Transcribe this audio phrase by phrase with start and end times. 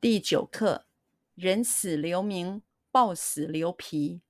[0.00, 0.86] 第九课：
[1.34, 4.22] 人死留名，报死留皮，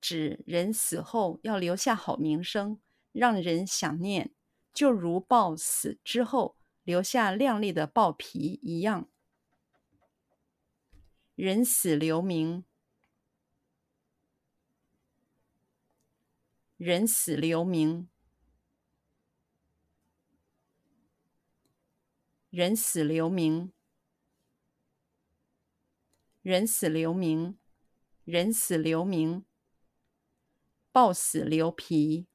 [0.00, 2.80] 指人死后要留下好名声，
[3.12, 4.34] 让人想念，
[4.72, 9.08] 就如报死之后留下亮丽的豹皮一样。
[11.36, 12.64] 人死留名，
[16.76, 18.08] 人死留名，
[22.50, 23.72] 人死留名。
[26.44, 27.58] 人死留名，
[28.24, 29.46] 人死留名，
[30.92, 32.26] 报死留皮，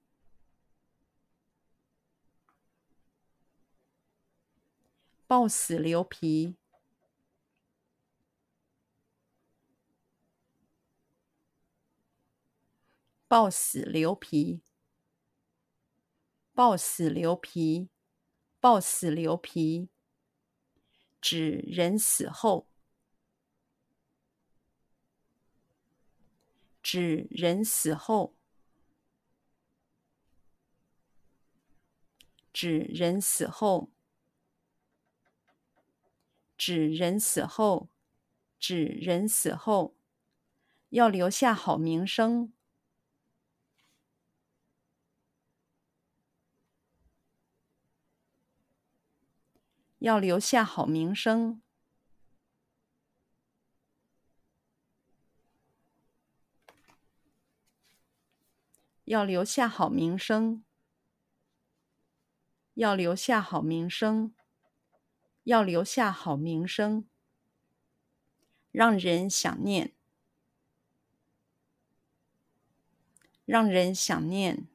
[5.27, 6.55] 暴死留皮，
[13.27, 14.63] 暴死留皮，
[16.55, 17.89] 暴死留皮，
[18.59, 19.87] 暴死留皮，
[21.21, 22.65] 指人死后。
[26.91, 28.35] 指人死后，
[32.51, 33.91] 指人死后，
[36.57, 37.89] 指人死后，
[38.57, 39.95] 指人死后，
[40.89, 42.51] 要留下好名声，
[49.99, 51.61] 要留下好名声。
[59.09, 60.63] 要留下好名声，
[62.75, 64.35] 要留下好名声，
[65.45, 67.09] 要留下好名声，
[68.71, 69.95] 让人想念，
[73.45, 74.67] 让人想念，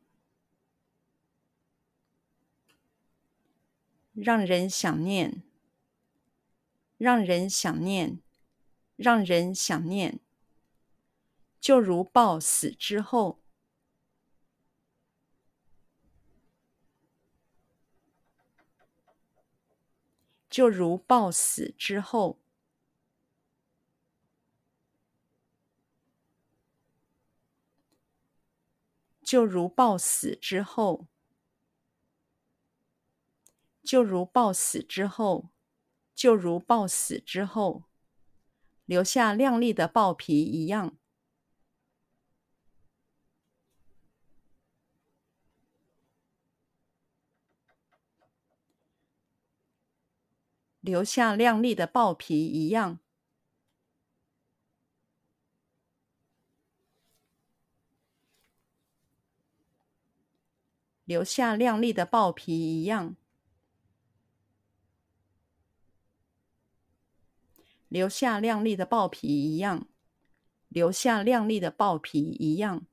[4.15, 5.45] 让人想念，
[6.98, 8.19] 让人想念，
[8.97, 10.19] 让人想念，
[11.61, 13.44] 就如报死之后。
[20.55, 22.39] 就如暴死之后，
[29.20, 31.09] 就如暴死之后，
[33.83, 35.48] 就如暴死之后，
[36.14, 37.83] 就如暴死之后，
[38.85, 40.97] 留下亮丽的报皮一样。
[50.84, 52.98] 留下亮丽的豹皮一样，
[61.06, 63.17] 留下亮丽的豹皮一样，
[67.89, 69.89] 留下亮丽的豹皮一样，
[70.68, 72.86] 留下亮丽的豹皮一样。